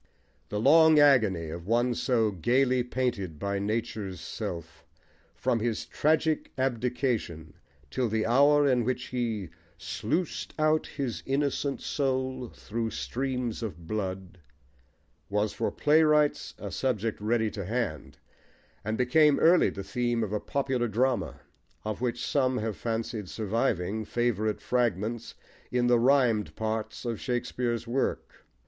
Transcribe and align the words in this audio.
The 0.49 0.59
long 0.59 0.97
agony 0.97 1.51
of 1.51 1.67
one 1.67 1.93
so 1.93 2.31
gaily 2.31 2.81
painted 2.81 3.37
by 3.37 3.59
nature's 3.59 4.19
self, 4.19 4.83
from 5.35 5.59
his 5.59 5.85
"tragic 5.85 6.51
abdication" 6.57 7.53
till 7.91 8.09
the 8.09 8.25
hour 8.25 8.67
in 8.67 8.83
which 8.83 9.09
he 9.09 9.49
Sluiced 9.77 10.55
out 10.57 10.87
his 10.87 11.21
innocent 11.27 11.81
soul 11.81 12.49
thro' 12.49 12.89
streams 12.89 13.61
of 13.61 13.85
blood, 13.85 14.39
was 15.29 15.53
for 15.53 15.69
playwrights 15.71 16.55
a 16.57 16.71
subject 16.71 17.21
ready 17.21 17.51
to 17.51 17.63
hand, 17.65 18.17
and 18.83 18.97
became 18.97 19.39
early 19.39 19.69
the 19.69 19.83
theme 19.83 20.23
of 20.23 20.33
a 20.33 20.39
popular 20.39 20.87
drama, 20.87 21.41
of 21.85 22.01
which 22.01 22.25
some 22.25 22.57
have 22.57 22.75
fancied 22.75 23.29
surviving 23.29 24.03
favourite 24.03 24.61
fragments 24.61 25.35
in 25.71 25.85
the 25.85 25.99
rhymed 25.99 26.55
parts 26.55 27.05
of 27.05 27.21
Shakespeare's 27.21 27.85
work. 27.85 28.47